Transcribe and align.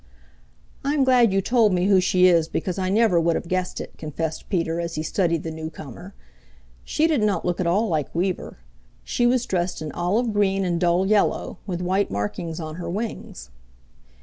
"I'm 0.83 1.03
glad 1.03 1.31
you 1.31 1.41
told 1.43 1.73
me 1.73 1.85
who 1.85 2.01
she 2.01 2.25
is 2.25 2.47
because 2.47 2.79
I 2.79 2.89
never 2.89 3.19
would 3.21 3.35
have 3.35 3.47
guessed 3.47 3.79
it," 3.79 3.93
confessed 3.99 4.49
Peter 4.49 4.79
as 4.81 4.95
he 4.95 5.03
studied 5.03 5.43
the 5.43 5.51
newcomer. 5.51 6.15
She 6.83 7.05
did 7.05 7.21
not 7.21 7.45
look 7.45 7.59
at 7.59 7.67
all 7.67 7.87
like 7.87 8.15
Weaver. 8.15 8.57
She 9.03 9.27
was 9.27 9.45
dressed 9.45 9.79
in 9.79 9.91
olive 9.91 10.33
green 10.33 10.65
and 10.65 10.79
dull 10.81 11.05
yellow, 11.05 11.59
with 11.67 11.83
white 11.83 12.09
markings 12.09 12.59
on 12.59 12.77
her 12.77 12.89
wings. 12.89 13.51